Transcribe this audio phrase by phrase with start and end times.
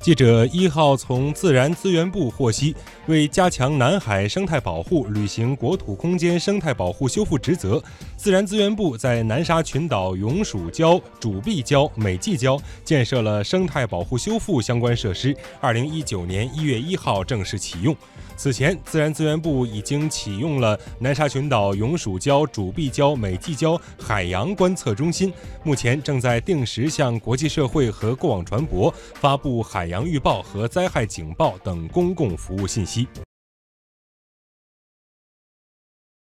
[0.00, 2.74] 记者一号从自然资源部获悉，
[3.08, 7.82] 为加强南海生态保护，履行国土空间生态保护修复职责，
[8.16, 15.36] 自然资源部在南沙群岛永暑礁、主碧礁、美济礁建设了生态保护修复相关设施。
[15.60, 17.94] 二零一九年一月一号正式启用。
[18.38, 25.32] 此前，自然资源部已经启用了南沙群岛永暑礁、主碧礁、美济礁海洋观测中心，
[25.64, 33.08] 目前正在定时向国际社会和过往船舶发布海洋预报和灾害警报等公共服务信息。